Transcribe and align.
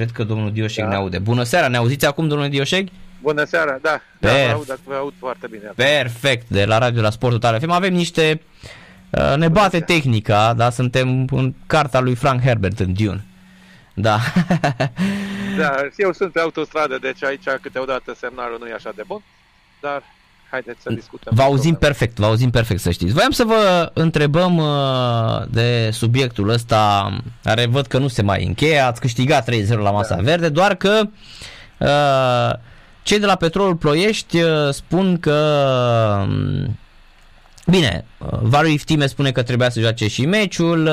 Cred 0.00 0.12
că 0.12 0.24
domnul 0.24 0.52
Dioșeg 0.52 0.84
da. 0.84 0.90
ne 0.90 0.96
aude. 0.96 1.18
Bună 1.18 1.42
seara, 1.42 1.68
ne 1.68 1.76
auziți 1.76 2.06
acum, 2.06 2.28
domnul 2.28 2.48
Dioșeg? 2.48 2.88
Bună 3.22 3.44
seara, 3.44 3.78
da. 3.82 4.00
Da, 4.18 4.30
vă 4.30 4.52
aud, 4.52 4.78
vă 4.84 4.94
aud 4.94 5.12
foarte 5.18 5.46
bine. 5.46 5.72
Perfect, 5.76 6.48
de 6.48 6.64
la 6.64 6.78
radio 6.78 7.02
la 7.02 7.10
Sport 7.10 7.32
Total 7.32 7.60
FM. 7.60 7.70
Avem 7.70 7.92
niște... 7.92 8.40
Uh, 9.10 9.34
ne 9.36 9.48
bate 9.48 9.80
tehnica, 9.80 10.54
da? 10.54 10.70
Suntem 10.70 11.28
în 11.30 11.54
carta 11.66 12.00
lui 12.00 12.14
Frank 12.14 12.40
Herbert 12.40 12.78
în 12.78 12.92
Dune. 12.92 13.24
Da. 13.94 14.18
da, 15.58 15.74
eu 15.96 16.12
sunt 16.12 16.32
pe 16.32 16.40
autostradă, 16.40 16.98
deci 16.98 17.24
aici 17.24 17.48
câteodată 17.62 18.14
semnalul 18.18 18.56
nu 18.60 18.66
e 18.66 18.72
așa 18.72 18.92
de 18.96 19.02
bun, 19.06 19.22
dar 19.80 20.02
haideți 20.50 20.82
să 20.82 20.90
discutăm. 20.92 21.32
Vă 21.36 21.42
auzim 21.42 21.74
perfect, 21.74 22.18
vă 22.18 22.26
auzim 22.26 22.50
perfect 22.50 22.80
să 22.80 22.90
știți. 22.90 23.12
Voiam 23.12 23.30
să 23.30 23.44
vă 23.44 23.90
întrebăm 23.94 24.56
uh, 24.56 25.42
de 25.50 25.90
subiectul 25.92 26.48
ăsta, 26.48 27.12
care 27.42 27.66
văd 27.66 27.86
că 27.86 27.98
nu 27.98 28.08
se 28.08 28.22
mai 28.22 28.44
încheie, 28.44 28.78
ați 28.78 29.00
câștigat 29.00 29.50
3-0 29.50 29.68
la 29.68 29.90
masa 29.90 30.14
da. 30.14 30.22
verde, 30.22 30.48
doar 30.48 30.74
că 30.74 31.02
uh, 31.78 32.58
cei 33.02 33.18
de 33.18 33.26
la 33.26 33.36
Petrolul 33.36 33.76
Ploiești 33.76 34.40
uh, 34.40 34.72
spun 34.72 35.18
că 35.18 35.36
um, 36.28 36.78
Bine, 37.66 38.04
Varu 38.42 38.68
Iftime 38.68 39.06
spune 39.06 39.32
că 39.32 39.42
trebuia 39.42 39.70
să 39.70 39.80
joace 39.80 40.08
și 40.08 40.26
meciul, 40.26 40.90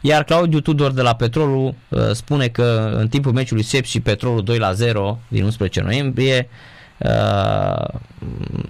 iar 0.00 0.24
Claudiu 0.24 0.60
Tudor 0.60 0.92
de 0.92 1.02
la 1.02 1.14
Petrolul 1.14 1.74
spune 2.12 2.48
că 2.48 2.96
în 2.98 3.08
timpul 3.08 3.32
meciului 3.32 3.62
SEP 3.62 3.84
și 3.84 4.00
Petrolul 4.00 4.42
2 4.42 4.58
la 4.58 4.72
0 4.72 5.18
din 5.28 5.44
11 5.44 5.80
noiembrie 5.80 6.48
Uh, 7.04 8.00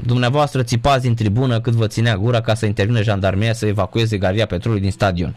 dumneavoastră 0.05 0.63
țipați 0.63 1.03
din 1.03 1.15
tribună 1.15 1.61
cât 1.61 1.73
vă 1.73 1.87
ținea 1.87 2.17
gura 2.17 2.41
ca 2.41 2.55
să 2.55 2.67
intervină 2.67 3.03
jandarmeria 3.03 3.53
să 3.53 3.67
evacueze 3.67 4.19
Galeria 4.19 4.47
Petrolului 4.47 4.83
din 4.83 4.91
stadion. 4.91 5.37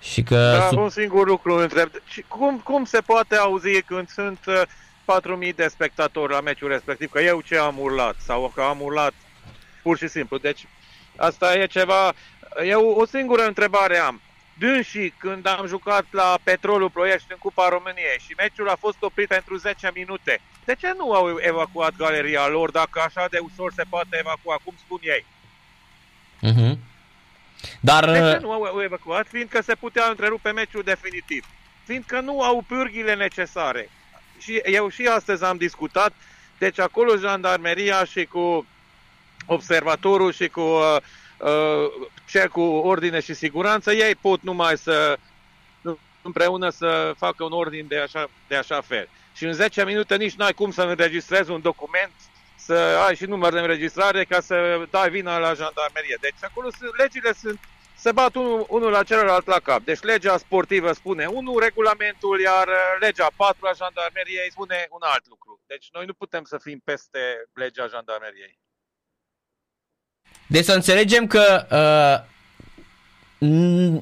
Și 0.00 0.22
că 0.22 0.56
da, 0.58 0.66
sub... 0.68 0.78
un 0.78 0.88
singur 0.88 1.26
lucru 1.26 1.54
întreb. 1.54 1.90
Cum, 2.28 2.60
cum 2.64 2.84
se 2.84 3.00
poate 3.06 3.36
auzi 3.36 3.82
când 3.82 4.08
sunt 4.08 4.38
4.000 4.38 4.68
uh, 5.30 5.48
de 5.56 5.66
spectatori 5.70 6.32
la 6.32 6.40
meciul 6.40 6.68
respectiv, 6.68 7.10
că 7.10 7.20
eu 7.20 7.40
ce 7.40 7.56
am 7.56 7.78
urlat 7.78 8.14
sau 8.18 8.52
că 8.54 8.60
am 8.60 8.80
urlat 8.80 9.12
pur 9.82 9.96
și 9.96 10.08
simplu. 10.08 10.38
Deci 10.38 10.66
asta 11.16 11.54
e 11.54 11.66
ceva... 11.66 12.12
Eu 12.68 12.96
o 12.98 13.06
singură 13.06 13.42
întrebare 13.46 13.96
am 13.96 14.20
dânsii 14.58 15.10
când 15.10 15.46
am 15.46 15.66
jucat 15.66 16.04
la 16.10 16.38
Petrolul 16.42 16.90
Ploiești 16.90 17.26
în 17.32 17.36
Cupa 17.38 17.68
României 17.68 18.22
și 18.26 18.34
meciul 18.36 18.68
a 18.68 18.76
fost 18.76 18.96
oprit 19.00 19.28
pentru 19.28 19.56
10 19.56 19.90
minute. 19.94 20.40
De 20.64 20.74
ce 20.74 20.94
nu 20.96 21.12
au 21.12 21.38
evacuat 21.40 21.96
galeria 21.96 22.46
lor 22.48 22.70
dacă 22.70 23.00
așa 23.00 23.26
de 23.30 23.38
ușor 23.38 23.72
se 23.72 23.82
poate 23.88 24.16
evacua, 24.18 24.60
cum 24.64 24.74
spun 24.84 24.98
ei? 25.02 25.24
Uh-huh. 26.42 26.78
Dar... 27.80 28.10
De 28.10 28.18
ce 28.18 28.36
uh, 28.36 28.40
nu 28.40 28.52
au 28.52 28.82
evacuat? 28.82 29.26
Fiindcă 29.26 29.60
se 29.60 29.74
putea 29.74 30.08
întrerupe 30.08 30.50
meciul 30.50 30.82
definitiv. 30.82 31.46
Fiindcă 31.84 32.20
nu 32.20 32.42
au 32.42 32.64
pârghile 32.68 33.14
necesare. 33.14 33.90
Și 34.38 34.60
eu 34.64 34.88
și 34.88 35.06
astăzi 35.06 35.44
am 35.44 35.56
discutat, 35.56 36.12
deci 36.58 36.78
acolo 36.78 37.16
jandarmeria 37.16 38.04
și 38.04 38.24
cu 38.24 38.66
observatorul 39.46 40.32
și 40.32 40.48
cu 40.48 40.60
uh, 40.60 40.96
uh, 41.38 42.08
cel 42.28 42.48
cu 42.48 42.60
ordine 42.60 43.20
și 43.20 43.34
siguranță, 43.34 43.92
ei 43.92 44.14
pot 44.14 44.42
numai 44.42 44.78
să 44.78 45.18
împreună 46.22 46.70
să 46.70 47.14
facă 47.16 47.44
un 47.44 47.52
ordin 47.52 47.86
de 47.88 47.98
așa, 47.98 48.30
de 48.48 48.56
așa 48.56 48.80
fel. 48.80 49.08
Și 49.34 49.44
în 49.44 49.52
10 49.52 49.84
minute 49.84 50.16
nici 50.16 50.34
nu 50.34 50.44
ai 50.44 50.52
cum 50.52 50.70
să 50.70 50.82
înregistrezi 50.82 51.50
un 51.50 51.60
document, 51.60 52.12
să 52.56 52.74
ai 53.06 53.16
și 53.16 53.24
număr 53.24 53.52
de 53.52 53.60
înregistrare 53.60 54.24
ca 54.24 54.40
să 54.40 54.86
dai 54.90 55.10
vina 55.10 55.38
la 55.38 55.54
jandarmerie. 55.54 56.16
Deci 56.20 56.40
acolo 56.40 56.68
sunt, 56.78 56.96
legile 56.96 57.32
sunt, 57.32 57.58
se 57.96 58.12
bat 58.12 58.34
unul, 58.34 58.66
unul 58.68 58.90
la 58.90 59.02
celălalt 59.02 59.46
la 59.46 59.60
cap. 59.60 59.80
Deci 59.82 60.00
legea 60.00 60.36
sportivă 60.36 60.92
spune 60.92 61.26
unul, 61.26 61.60
regulamentul, 61.60 62.40
iar 62.40 62.68
legea 63.00 63.28
4 63.36 63.66
a 63.66 63.72
jandarmeriei 63.72 64.50
spune 64.50 64.86
un 64.90 65.00
alt 65.00 65.28
lucru. 65.28 65.60
Deci 65.66 65.88
noi 65.92 66.04
nu 66.04 66.12
putem 66.12 66.44
să 66.44 66.58
fim 66.58 66.80
peste 66.84 67.20
legea 67.54 67.86
jandarmeriei. 67.86 68.58
Deci 70.48 70.64
să 70.64 70.72
înțelegem 70.72 71.26
că 71.26 71.66
uh, 71.70 72.26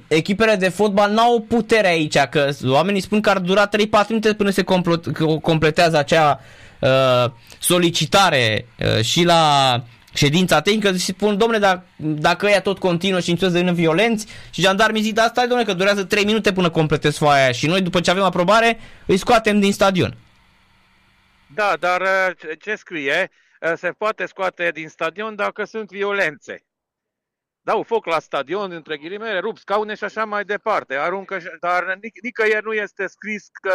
echipele 0.08 0.54
de 0.54 0.68
fotbal 0.68 1.10
n-au 1.10 1.44
putere 1.48 1.86
aici, 1.86 2.18
că 2.18 2.48
oamenii 2.64 3.00
spun 3.00 3.20
că 3.20 3.30
ar 3.30 3.38
dura 3.38 3.68
3-4 3.68 3.70
minute 4.08 4.34
până 4.34 4.50
se 4.50 4.64
completează 5.42 5.98
acea 5.98 6.40
uh, 6.80 7.24
solicitare 7.58 8.66
uh, 8.78 9.04
și 9.04 9.24
la 9.24 9.82
ședința 10.14 10.60
tehnică 10.60 10.92
și 10.92 10.98
spun, 10.98 11.38
domnule, 11.38 11.60
dacă, 11.60 11.84
dacă 11.96 12.46
ea 12.46 12.60
tot 12.60 12.78
continuă 12.78 13.20
și 13.20 13.30
începe 13.30 13.50
să 13.50 13.56
devină 13.56 13.72
violenți 13.72 14.26
și 14.50 14.60
jandarmii 14.60 15.02
zic, 15.02 15.14
da, 15.14 15.26
stai, 15.26 15.46
domnule, 15.46 15.68
că 15.68 15.74
durează 15.74 16.04
3 16.04 16.24
minute 16.24 16.52
până 16.52 16.70
completez 16.70 17.16
foaia 17.16 17.52
și 17.52 17.66
noi, 17.66 17.80
după 17.80 18.00
ce 18.00 18.10
avem 18.10 18.22
aprobare, 18.22 18.78
îi 19.06 19.16
scoatem 19.16 19.60
din 19.60 19.72
stadion. 19.72 20.16
Da, 21.54 21.76
dar 21.80 22.00
uh, 22.00 22.56
ce 22.60 22.74
scrie? 22.74 23.30
Eh, 23.60 23.72
se 23.76 23.90
poate 23.90 24.26
scoate 24.26 24.70
din 24.70 24.88
stadion 24.88 25.34
dacă 25.34 25.64
sunt 25.64 25.90
violențe. 25.90 26.66
Dau 27.60 27.82
foc 27.82 28.06
la 28.06 28.18
stadion, 28.18 28.70
între 28.72 28.96
ghilimele, 28.96 29.38
rup 29.38 29.58
scaune 29.58 29.94
și 29.94 30.04
așa 30.04 30.24
mai 30.24 30.44
departe. 30.44 30.94
Aruncă, 30.94 31.38
dar 31.60 31.94
nic- 31.94 32.20
nicăieri 32.22 32.64
nu 32.64 32.72
este 32.72 33.06
scris 33.06 33.48
că 33.52 33.72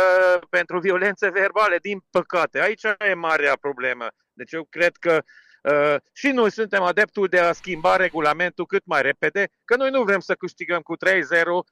pentru 0.49 0.79
violențe 0.79 1.29
verbale, 1.29 1.77
din 1.77 2.03
păcate. 2.09 2.61
Aici 2.61 2.83
e 2.83 3.13
marea 3.13 3.55
problemă. 3.61 4.07
Deci 4.33 4.51
eu 4.51 4.67
cred 4.69 4.95
că 4.95 5.23
uh, 5.61 5.95
și 6.13 6.27
noi 6.27 6.51
suntem 6.51 6.81
adeptul 6.81 7.27
de 7.27 7.39
a 7.39 7.51
schimba 7.51 7.95
regulamentul 7.95 8.65
cât 8.65 8.85
mai 8.85 9.01
repede, 9.01 9.49
că 9.65 9.75
noi 9.75 9.89
nu 9.89 10.03
vrem 10.03 10.19
să 10.19 10.35
câștigăm 10.35 10.81
cu 10.81 10.95
3-0, 10.97 10.99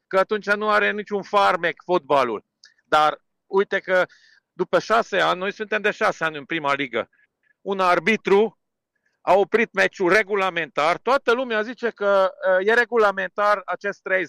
că 0.07 0.17
atunci 0.19 0.49
nu 0.49 0.69
are 0.69 0.91
niciun 0.91 1.21
farmec 1.21 1.81
fotbalul. 1.83 2.45
Dar 2.85 3.21
uite 3.45 3.79
că 3.79 4.05
după 4.53 4.79
șase 4.79 5.19
ani, 5.19 5.39
noi 5.39 5.53
suntem 5.53 5.81
de 5.81 5.91
șase 5.91 6.23
ani 6.23 6.37
în 6.37 6.45
prima 6.45 6.73
ligă, 6.73 7.09
un 7.69 7.79
arbitru 7.79 8.59
a 9.21 9.33
oprit 9.33 9.73
meciul 9.73 10.13
regulamentar, 10.13 10.97
toată 10.97 11.33
lumea 11.33 11.61
zice 11.61 11.89
că 11.89 12.31
uh, 12.59 12.67
e 12.67 12.73
regulamentar 12.73 13.61
acest 13.65 14.01
3-0 14.09 14.19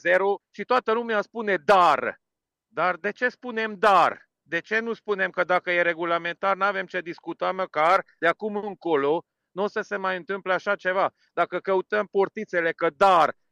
și 0.51 0.65
toată 0.65 0.93
lumea 0.93 1.21
spune 1.21 1.57
dar. 1.57 2.21
Dar 2.67 2.97
de 2.97 3.11
ce 3.11 3.29
spunem 3.29 3.75
dar? 3.79 4.29
De 4.43 4.61
ce 4.61 4.79
nu 4.79 4.93
spunem 4.93 5.31
că 5.31 5.45
dacă 5.45 5.71
e 5.71 5.83
regulamentar 5.83 6.57
nu 6.57 6.65
avem 6.65 6.87
ce 6.87 7.01
discuta 7.01 7.53
măcar 7.53 8.05
de 8.19 8.27
acum 8.27 8.57
încolo 8.57 9.25
nu 9.51 9.63
o 9.63 9.67
să 9.67 9.81
se 9.81 9.97
mai 9.97 10.17
întâmple 10.17 10.53
așa 10.53 10.75
ceva. 10.75 11.13
Dacă 11.33 11.59
căutăm 11.59 12.07
portițele 12.07 12.73
că 12.73 12.91
dar 12.97 13.29
Uh, 13.29 13.50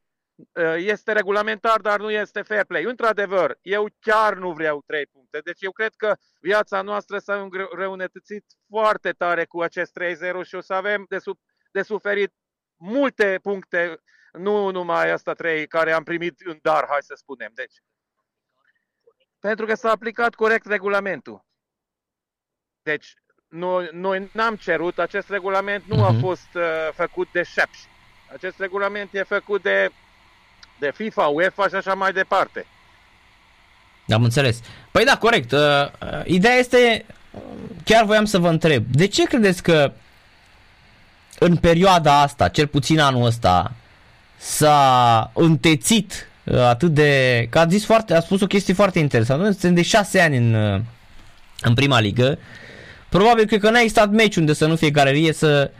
este 0.75 1.11
regulamentar, 1.11 1.81
dar 1.81 1.99
nu 1.99 2.11
este 2.11 2.41
fair 2.41 2.65
play. 2.65 2.83
Într-adevăr, 2.83 3.57
eu 3.61 3.87
chiar 3.99 4.33
nu 4.33 4.51
vreau 4.51 4.83
trei 4.85 5.05
puncte. 5.05 5.39
Deci 5.39 5.61
eu 5.61 5.71
cred 5.71 5.93
că 5.95 6.15
viața 6.41 6.81
noastră 6.81 7.19
s-a 7.19 7.49
înreunătățit 7.71 8.45
foarte 8.69 9.11
tare 9.11 9.45
cu 9.45 9.61
acest 9.61 9.99
3-0 9.99 10.43
și 10.43 10.55
o 10.55 10.61
să 10.61 10.73
avem 10.73 11.05
de, 11.09 11.19
sub, 11.19 11.37
de 11.71 11.81
suferit 11.81 12.33
multe 12.75 13.39
puncte, 13.41 14.01
nu 14.31 14.71
numai 14.71 15.11
asta 15.11 15.33
trei 15.33 15.67
care 15.67 15.91
am 15.91 16.03
primit 16.03 16.39
în 16.39 16.59
dar, 16.61 16.85
hai 16.89 17.01
să 17.01 17.13
spunem. 17.15 17.51
Deci, 17.53 17.73
pentru 19.39 19.65
că 19.65 19.75
s-a 19.75 19.91
aplicat 19.91 20.35
corect 20.35 20.65
regulamentul. 20.65 21.45
Deci, 22.81 23.13
noi, 23.47 23.89
noi 23.91 24.29
n-am 24.33 24.55
cerut, 24.55 24.99
acest 24.99 25.29
regulament 25.29 25.83
nu 25.83 26.03
a 26.03 26.09
mhm. 26.09 26.19
fost 26.19 26.53
uh, 26.53 26.89
făcut 26.91 27.31
de 27.31 27.43
șepși. 27.43 27.87
Acest 28.31 28.59
regulament 28.59 29.13
e 29.13 29.23
făcut 29.23 29.61
de 29.61 29.89
de 30.79 30.91
FIFA, 30.95 31.23
UEFA 31.23 31.67
și 31.67 31.75
așa 31.75 31.93
mai 31.93 32.11
departe. 32.11 32.65
Am 34.09 34.23
înțeles. 34.23 34.59
Păi 34.91 35.03
da, 35.05 35.17
corect. 35.17 35.51
Uh, 35.51 35.59
uh, 35.59 36.21
ideea 36.25 36.55
este, 36.55 37.05
chiar 37.83 38.05
voiam 38.05 38.25
să 38.25 38.37
vă 38.37 38.49
întreb, 38.49 38.83
de 38.91 39.07
ce 39.07 39.23
credeți 39.23 39.63
că 39.63 39.91
în 41.39 41.55
perioada 41.55 42.21
asta, 42.21 42.47
cel 42.47 42.67
puțin 42.67 42.99
anul 42.99 43.25
ăsta, 43.25 43.71
s-a 44.37 45.31
întețit 45.33 46.29
uh, 46.43 46.59
atât 46.59 46.93
de... 46.93 47.47
Că 47.49 47.59
a 47.59 47.67
zis 47.67 47.85
foarte, 47.85 48.13
a 48.13 48.19
spus 48.19 48.41
o 48.41 48.47
chestie 48.47 48.73
foarte 48.73 48.99
interesantă. 48.99 49.43
Noi 49.43 49.51
suntem 49.51 49.73
de 49.73 49.81
șase 49.81 50.19
ani 50.19 50.37
în, 50.37 50.53
uh, 50.53 50.81
în 51.61 51.73
prima 51.73 51.99
ligă. 51.99 52.39
Probabil 53.09 53.45
cred 53.45 53.59
că 53.59 53.69
n-a 53.69 53.79
existat 53.79 54.09
meci 54.09 54.35
unde 54.35 54.53
să 54.53 54.65
nu 54.65 54.75
fie 54.75 54.89
galerie 54.89 55.33
să 55.33 55.71
uh, 55.73 55.79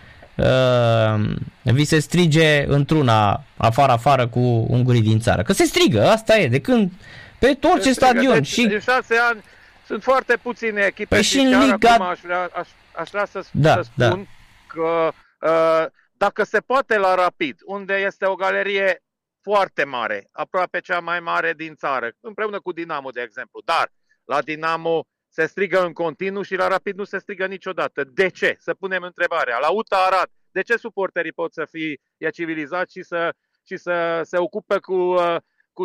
vi 1.64 1.84
se 1.84 2.00
strige 2.00 2.66
într-una 2.68 3.44
afară-afară 3.58 4.28
cu 4.28 4.40
ungurii 4.70 5.02
din 5.02 5.20
țară. 5.20 5.42
Că 5.42 5.54
se 5.54 5.64
strigă, 5.64 6.08
asta 6.08 6.38
e, 6.38 6.48
de 6.48 6.62
când 6.62 6.92
pe 7.40 7.58
orice 7.62 7.94
stadion. 7.94 8.34
De, 8.34 8.42
și... 8.42 8.68
de 8.68 8.80
șase 8.80 9.16
ani 9.16 9.44
sunt 9.86 10.04
foarte 10.04 10.38
puține 10.38 10.82
echipe 10.82 11.16
păi 11.16 11.24
și, 11.24 11.30
și 11.30 11.40
în 11.40 11.60
Liga... 11.60 11.90
acum 11.90 12.06
aș 12.06 12.20
vrea, 12.20 12.50
aș, 12.54 12.68
aș 12.96 13.10
vrea 13.10 13.26
să, 13.26 13.46
da, 13.52 13.74
să 13.74 13.90
da. 13.96 14.06
spun 14.06 14.28
da. 14.28 14.28
că 14.68 15.12
uh, 15.48 15.86
dacă 16.12 16.44
se 16.44 16.60
poate 16.60 16.98
la 16.98 17.16
Rapid, 17.16 17.60
unde 17.66 17.94
este 17.94 18.26
o 18.26 18.36
galerie 18.36 19.04
foarte 19.42 19.84
mare, 19.84 20.28
aproape 20.32 20.80
cea 20.80 21.00
mai 21.00 21.20
mare 21.20 21.54
din 21.54 21.76
țară, 21.76 22.12
împreună 22.20 22.60
cu 22.60 22.72
Dinamo, 22.72 23.10
de 23.10 23.22
exemplu. 23.22 23.62
Dar 23.66 23.92
la 24.26 24.42
Dinamo 24.42 25.06
se 25.40 25.46
strigă 25.46 25.86
în 25.86 25.94
continuu 25.94 26.42
și 26.42 26.56
la 26.56 26.68
Rapid 26.68 26.98
nu 26.98 27.04
se 27.04 27.18
strigă 27.18 27.46
niciodată. 27.46 28.04
De 28.04 28.30
ce? 28.30 28.56
Să 28.60 28.74
punem 28.74 29.04
întrebarea. 29.04 29.60
La 29.60 29.70
UTA 29.70 29.98
Arad, 29.98 30.30
de 30.52 30.62
ce 30.62 30.78
suporterii 30.78 31.32
pot 31.32 31.54
să 31.54 31.66
fie 31.66 32.30
civilizați 32.34 32.92
și 32.92 33.04
să, 33.04 33.34
și 33.64 33.78
să 33.78 34.22
se 34.24 34.38
ocupe 34.38 34.78
cu, 34.78 34.94
uh, 34.94 35.36
cu 35.74 35.84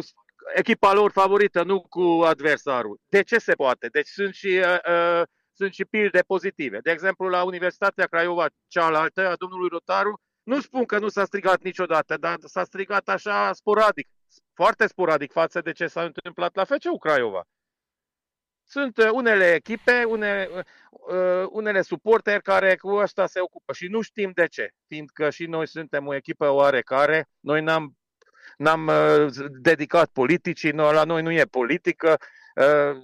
echipa 0.55 0.93
lor 0.93 1.11
favorită, 1.11 1.63
nu 1.63 1.81
cu 1.81 2.23
adversarul. 2.25 3.01
De 3.09 3.23
ce 3.23 3.39
se 3.39 3.53
poate? 3.53 3.87
Deci 3.87 4.09
sunt 4.09 4.35
și, 4.35 4.63
uh, 4.65 4.77
uh, 4.89 5.23
sunt 5.53 5.73
și 5.73 5.85
pilde 5.85 6.21
pozitive. 6.27 6.79
De 6.79 6.91
exemplu, 6.91 7.29
la 7.29 7.43
Universitatea 7.43 8.07
Craiova, 8.07 8.47
cealaltă, 8.67 9.29
a 9.29 9.35
domnului 9.35 9.69
Rotaru, 9.69 10.21
nu 10.43 10.61
spun 10.61 10.85
că 10.85 10.99
nu 10.99 11.09
s-a 11.09 11.25
strigat 11.25 11.63
niciodată, 11.63 12.17
dar 12.17 12.37
s-a 12.41 12.65
strigat 12.65 13.09
așa 13.09 13.53
sporadic, 13.53 14.09
foarte 14.55 14.87
sporadic 14.87 15.33
față 15.33 15.61
de 15.61 15.73
ce 15.73 15.87
s-a 15.87 16.03
întâmplat 16.03 16.55
la 16.55 16.65
FCU 16.65 16.99
Craiova. 16.99 17.45
Sunt 18.67 18.97
uh, 18.97 19.09
unele 19.13 19.55
echipe, 19.55 20.05
une, 20.05 20.49
uh, 20.91 21.47
unele 21.51 21.83
suporteri 21.83 22.43
care 22.43 22.77
cu 22.77 22.89
asta 22.89 23.27
se 23.27 23.41
ocupă 23.41 23.73
și 23.73 23.87
nu 23.87 24.01
știm 24.01 24.31
de 24.35 24.47
ce, 24.47 24.71
fiindcă 24.87 25.31
și 25.31 25.47
noi 25.47 25.69
suntem 25.69 26.07
o 26.07 26.15
echipă 26.15 26.49
oarecare, 26.49 27.29
noi 27.41 27.63
n-am, 27.63 27.97
n-am 28.57 28.87
uh, 28.87 29.27
dedicat 29.61 30.11
politicii, 30.13 30.71
no, 30.71 30.93
la 30.93 31.05
noi 31.05 31.23
nu 31.23 31.31
e 31.31 31.45
politică, 31.45 32.19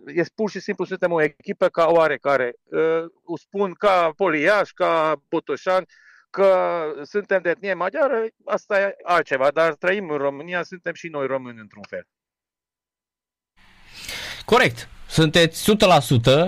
e 0.07 0.23
pur 0.35 0.51
și 0.51 0.61
simplu 0.61 0.85
suntem 0.85 1.13
o 1.13 1.23
echipă 1.23 1.69
ca 1.69 1.87
oarecare. 1.87 2.55
O 3.25 3.37
spun 3.37 3.73
ca 3.73 4.13
Poliaș, 4.17 4.71
ca 4.71 5.23
Botoșani, 5.29 5.87
că 6.31 6.81
suntem 7.03 7.43
de 7.43 7.49
etnie 7.49 7.75
maghiară, 7.75 8.27
asta 8.45 8.81
e 8.81 8.97
altceva, 9.03 9.51
dar 9.51 9.75
trăim 9.75 10.11
în 10.11 10.17
România, 10.17 10.63
suntem 10.63 10.95
și 10.95 11.09
noi 11.09 11.27
români 11.27 11.59
într-un 11.59 11.83
fel. 11.89 12.07
Corect. 14.45 14.89
Sunteți 15.11 15.73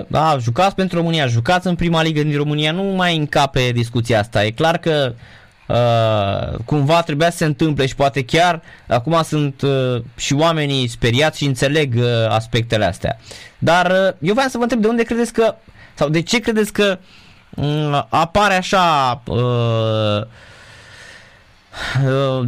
100%, 0.03 0.07
da, 0.07 0.37
jucați 0.39 0.75
pentru 0.75 0.97
România, 0.97 1.27
jucați 1.27 1.67
în 1.67 1.75
prima 1.75 2.01
ligă 2.01 2.21
din 2.21 2.37
România, 2.37 2.71
nu 2.71 2.83
mai 2.83 3.17
încape 3.17 3.71
discuția 3.71 4.19
asta. 4.19 4.45
E 4.45 4.51
clar 4.51 4.77
că 4.77 5.13
uh, 5.67 6.59
cumva 6.65 7.01
trebuia 7.01 7.29
să 7.29 7.37
se 7.37 7.45
întâmple 7.45 7.85
și 7.85 7.95
poate 7.95 8.25
chiar 8.25 8.61
acum 8.87 9.21
sunt 9.23 9.61
uh, 9.61 10.01
și 10.15 10.33
oamenii 10.33 10.87
speriați 10.87 11.37
și 11.37 11.45
înțeleg 11.45 11.93
uh, 11.97 12.03
aspectele 12.29 12.85
astea. 12.85 13.19
Dar 13.57 13.91
uh, 13.91 14.27
eu 14.27 14.33
vreau 14.33 14.49
să 14.49 14.57
vă 14.57 14.63
întreb 14.63 14.81
de 14.81 14.87
unde 14.87 15.03
credeți 15.03 15.33
că, 15.33 15.55
sau 15.93 16.09
de 16.09 16.21
ce 16.21 16.39
credeți 16.39 16.73
că 16.73 16.99
uh, 17.55 18.03
apare 18.09 18.53
așa 18.53 19.21
uh, 19.25 20.21
uh, 22.05 22.47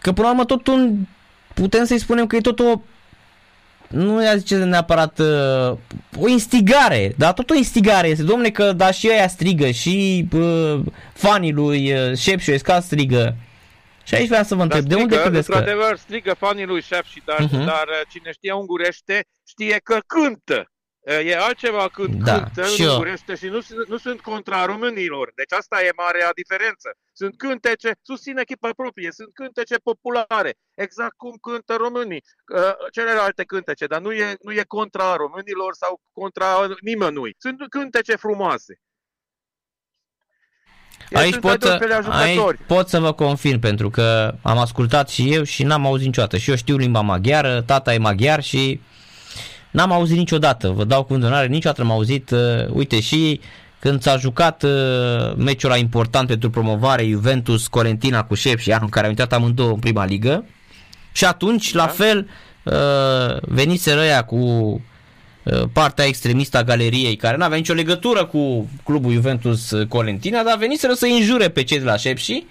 că 0.00 0.12
până 0.12 0.26
la 0.26 0.30
urmă 0.30 0.44
tot 0.44 0.66
un, 0.66 0.96
putem 1.54 1.84
să-i 1.84 1.98
spunem 1.98 2.26
că 2.26 2.36
e 2.36 2.40
tot 2.40 2.58
o 2.58 2.80
nu 3.88 4.22
i-a 4.22 4.36
zice 4.36 4.56
neapărat 4.56 5.18
uh, 5.18 5.78
o 6.20 6.28
instigare, 6.28 7.14
dar 7.16 7.32
tot 7.32 7.50
o 7.50 7.54
instigare 7.54 8.08
este, 8.08 8.22
domne 8.22 8.50
că 8.50 8.72
da 8.72 8.90
și 8.90 9.08
ăia 9.10 9.28
strigă 9.28 9.70
și 9.70 10.28
uh, 10.32 10.80
fanii 11.12 11.52
lui 11.52 11.92
uh, 11.92 12.16
Șep 12.16 12.38
și 12.38 12.50
Esca 12.50 12.80
strigă. 12.80 13.36
Și 14.04 14.14
aici 14.14 14.28
vreau 14.28 14.42
să 14.42 14.54
vă 14.54 14.62
întreb, 14.62 14.84
strigă, 14.84 14.96
de 14.96 15.02
unde 15.02 15.20
credeți 15.20 15.50
că... 15.50 15.56
Într-adevăr 15.56 15.96
strigă 15.96 16.34
fanii 16.38 16.64
lui 16.64 16.82
Șepș 16.82 17.10
și 17.10 17.22
dar, 17.24 17.46
uh-huh. 17.46 17.64
dar 17.64 17.86
uh, 17.86 18.00
cine 18.08 18.32
știe 18.32 18.52
ungurește 18.52 19.26
știe 19.48 19.80
că 19.82 19.98
cântă. 20.06 20.70
E 21.06 21.36
altceva 21.36 21.88
când 21.88 22.24
da, 22.24 22.42
cântă 22.42 22.66
și 22.66 22.82
în 22.82 22.88
ungurește 22.88 23.34
și 23.34 23.46
nu, 23.46 23.60
nu 23.88 23.96
sunt 23.96 24.20
contra 24.20 24.64
românilor. 24.64 25.32
Deci 25.34 25.52
asta 25.52 25.82
e 25.82 25.90
marea 25.96 26.30
diferență. 26.34 26.88
Sunt 27.12 27.36
cântece, 27.36 27.92
susțin 28.02 28.38
echipa 28.38 28.70
proprie, 28.76 29.12
sunt 29.12 29.34
cântece 29.34 29.76
populare, 29.76 30.54
exact 30.74 31.16
cum 31.16 31.36
cântă 31.40 31.74
românii, 31.74 32.22
celelalte 32.92 33.44
cântece, 33.44 33.86
dar 33.86 34.00
nu 34.00 34.12
e, 34.12 34.36
nu 34.40 34.52
e 34.52 34.62
contra 34.66 35.16
românilor 35.16 35.74
sau 35.74 36.00
contra 36.12 36.68
nimănui. 36.80 37.34
Sunt 37.38 37.56
cântece 37.68 38.16
frumoase. 38.16 38.80
aici 41.12 41.38
pot, 41.38 41.62
aici 42.08 42.40
pot 42.66 42.88
să 42.88 43.00
vă 43.00 43.12
confirm 43.12 43.60
pentru 43.60 43.90
că 43.90 44.34
am 44.42 44.58
ascultat 44.58 45.08
și 45.08 45.34
eu 45.34 45.42
și 45.42 45.62
n-am 45.62 45.86
auzit 45.86 46.06
niciodată. 46.06 46.36
Și 46.36 46.50
eu 46.50 46.56
știu 46.56 46.76
limba 46.76 47.00
maghiară, 47.00 47.62
tata 47.62 47.94
e 47.94 47.98
maghiar 47.98 48.42
și 48.42 48.80
N-am 49.76 49.92
auzit 49.92 50.16
niciodată, 50.16 50.68
vă 50.68 50.84
dau 50.84 51.02
cuvântul 51.02 51.32
în 51.32 51.50
niciodată 51.50 51.82
am 51.82 51.90
auzit, 51.90 52.30
uh, 52.30 52.38
uite 52.72 53.00
și 53.00 53.40
când 53.78 54.02
s-a 54.02 54.16
jucat 54.16 54.62
uh, 54.62 55.34
meciul 55.36 55.70
ăla 55.70 55.78
important 55.78 56.28
pentru 56.28 56.50
promovare 56.50 57.06
Juventus 57.06 57.66
Corentina 57.66 58.24
cu 58.24 58.34
Șef 58.34 58.60
și 58.60 58.72
anul 58.72 58.88
care 58.88 59.04
au 59.04 59.10
intrat 59.10 59.32
amândouă 59.32 59.70
în 59.70 59.78
prima 59.78 60.04
ligă 60.04 60.44
și 61.12 61.24
atunci 61.24 61.72
da. 61.72 61.82
la 61.82 61.88
fel 61.88 62.28
uh, 62.62 63.40
veniseră 63.40 64.00
ăia 64.00 64.24
cu 64.24 64.36
uh, 64.36 65.62
partea 65.72 66.04
extremistă 66.04 66.58
a 66.58 66.64
galeriei 66.64 67.16
care 67.16 67.36
n-avea 67.36 67.56
nicio 67.56 67.74
legătură 67.74 68.24
cu 68.24 68.68
clubul 68.84 69.12
Juventus 69.12 69.72
Colentina, 69.88 70.42
dar 70.42 70.56
veniseră 70.56 70.92
să 70.92 71.06
înjure 71.06 71.48
pe 71.48 71.62
cei 71.62 71.78
de 71.78 71.84
la 71.84 71.96
Șepși 71.96 72.44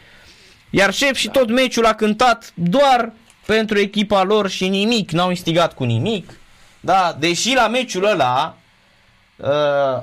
iar 0.70 0.94
Șepși 0.94 1.26
da. 1.26 1.32
tot 1.32 1.50
meciul 1.50 1.86
a 1.86 1.94
cântat 1.94 2.54
doar 2.54 3.14
pentru 3.46 3.80
echipa 3.80 4.24
lor 4.24 4.50
și 4.50 4.68
nimic, 4.68 5.12
n-au 5.12 5.30
instigat 5.30 5.74
cu 5.74 5.84
nimic 5.84 6.40
da, 6.86 7.16
deși 7.20 7.54
la 7.54 7.68
meciul 7.68 8.04
ăla 8.04 8.58
uh, 9.36 9.48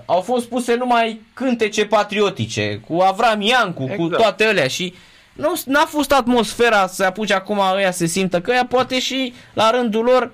au 0.07 0.21
fost 0.21 0.49
puse 0.49 0.75
numai 0.75 1.21
cântece 1.35 1.87
patriotice, 1.87 2.81
cu 2.89 3.01
Avram 3.01 3.41
Iancu, 3.41 3.83
exact. 3.83 4.01
cu 4.01 4.09
toate 4.09 4.45
alea 4.45 4.69
și 4.69 4.95
nu 5.33 5.53
n-a 5.67 5.85
fost 5.85 6.13
atmosfera 6.13 6.87
să 6.87 7.05
apuce 7.05 7.35
acum 7.35 7.59
ăia 7.59 7.91
să 7.91 8.07
simtă 8.07 8.41
că 8.41 8.51
ea 8.51 8.67
poate 8.67 9.01
și 9.01 9.35
la 9.55 9.71
rândul 9.71 10.05
lor 10.05 10.33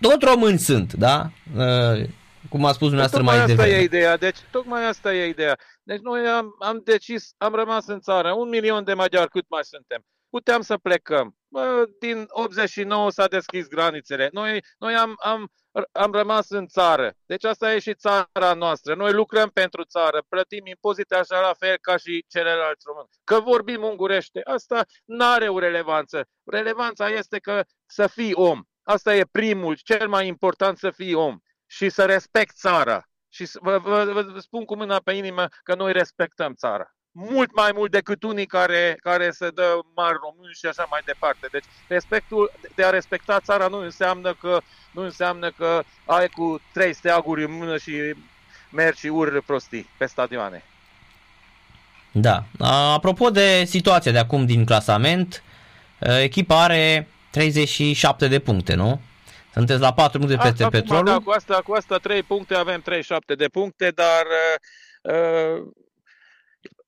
tot 0.00 0.22
români 0.22 0.58
sunt, 0.58 0.92
da? 0.92 1.30
Uh, 1.56 2.08
cum 2.48 2.64
a 2.64 2.72
spus 2.72 2.88
dumneavoastră 2.88 3.22
mai 3.22 3.46
devreme. 3.46 3.62
asta 3.62 3.80
e 3.80 3.82
ideea, 3.82 4.16
deci 4.16 4.38
tocmai 4.50 4.88
asta 4.88 5.14
e 5.14 5.28
ideea. 5.28 5.58
Deci 5.82 6.00
noi 6.00 6.26
am, 6.26 6.56
am 6.58 6.80
decis, 6.84 7.34
am 7.38 7.54
rămas 7.54 7.86
în 7.86 8.00
țară, 8.00 8.32
un 8.32 8.48
milion 8.48 8.84
de 8.84 8.94
maghiari, 8.94 9.30
cât 9.30 9.44
mai 9.48 9.64
suntem. 9.64 10.04
Puteam 10.30 10.60
să 10.60 10.76
plecăm 10.76 11.36
din 11.98 12.24
89 12.28 13.10
s-a 13.10 13.26
deschis 13.26 13.66
granițele. 13.66 14.28
Noi, 14.32 14.64
noi 14.78 14.94
am, 14.94 15.14
am, 15.18 15.52
am 15.92 16.12
rămas 16.12 16.48
în 16.48 16.66
țară. 16.66 17.14
Deci 17.26 17.44
asta 17.44 17.74
e 17.74 17.78
și 17.78 17.94
țara 17.94 18.54
noastră. 18.54 18.94
Noi 18.94 19.12
lucrăm 19.12 19.48
pentru 19.48 19.84
țară, 19.84 20.24
plătim 20.28 20.66
impozite 20.66 21.14
așa 21.14 21.40
la 21.40 21.54
fel 21.58 21.76
ca 21.80 21.96
și 21.96 22.24
celelalte 22.28 22.82
români. 22.86 23.08
Că 23.24 23.40
vorbim 23.40 23.82
ungurește, 23.82 24.40
asta 24.44 24.84
nu 25.04 25.24
are 25.24 25.48
o 25.48 25.58
relevanță. 25.58 26.28
Relevanța 26.44 27.08
este 27.08 27.38
că 27.38 27.62
să 27.86 28.06
fii 28.06 28.34
om. 28.34 28.62
Asta 28.82 29.14
e 29.14 29.24
primul, 29.32 29.76
cel 29.82 30.08
mai 30.08 30.26
important 30.26 30.78
să 30.78 30.90
fii 30.90 31.14
om 31.14 31.38
și 31.66 31.88
să 31.88 32.04
respect 32.04 32.56
țara. 32.56 33.02
Și 33.28 33.48
vă, 33.52 33.78
vă, 33.78 34.04
vă 34.32 34.38
spun 34.38 34.64
cu 34.64 34.76
mâna 34.76 35.00
pe 35.04 35.12
inimă 35.12 35.46
că 35.62 35.74
noi 35.74 35.92
respectăm 35.92 36.54
țara 36.54 36.92
mult 37.12 37.54
mai 37.54 37.70
mult 37.74 37.90
decât 37.90 38.22
unii 38.22 38.46
care, 38.46 38.98
care 39.02 39.30
se 39.30 39.50
dă 39.50 39.78
mari 39.94 40.18
români 40.22 40.54
și 40.54 40.66
așa 40.66 40.86
mai 40.90 41.00
departe. 41.04 41.48
Deci 41.52 41.64
respectul 41.88 42.52
de 42.74 42.84
a 42.84 42.90
respecta 42.90 43.40
țara 43.40 43.66
nu 43.66 43.78
înseamnă 43.78 44.34
că, 44.34 44.60
nu 44.92 45.02
înseamnă 45.02 45.50
că 45.50 45.82
ai 46.04 46.28
cu 46.28 46.60
trei 46.72 46.94
steaguri 46.94 47.44
în 47.44 47.52
mână 47.52 47.78
și 47.78 48.14
mergi 48.70 49.00
și 49.00 49.06
urli 49.06 49.40
prostii 49.40 49.88
pe 49.98 50.06
stadioane. 50.06 50.64
Da. 52.12 52.44
Apropo 52.94 53.30
de 53.30 53.64
situația 53.64 54.12
de 54.12 54.18
acum 54.18 54.46
din 54.46 54.64
clasament, 54.64 55.42
echipa 55.98 56.62
are 56.62 57.08
37 57.30 58.28
de 58.28 58.38
puncte, 58.38 58.74
nu? 58.74 59.00
Sunteți 59.52 59.80
la 59.80 59.92
4 59.92 60.18
puncte 60.18 60.36
peste 60.36 60.66
petrolul. 60.66 61.04
Da, 61.04 61.18
cu 61.18 61.30
asta, 61.30 61.60
cu 61.64 61.72
asta 61.72 61.96
3 61.96 62.22
puncte 62.22 62.54
avem 62.54 62.80
37 62.80 63.34
de 63.34 63.48
puncte, 63.48 63.90
dar 63.94 64.24
uh, 65.02 65.62